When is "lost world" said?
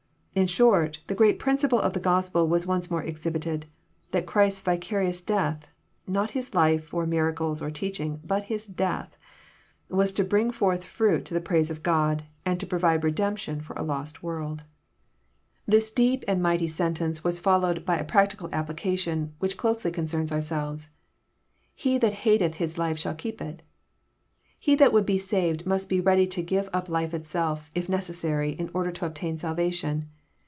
13.83-14.59